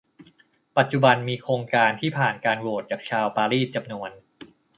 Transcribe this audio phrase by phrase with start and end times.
[0.77, 4.11] ปัจจุบันมีโครงการที่ผ่านการโหวตจากชาวปารีสจำนวน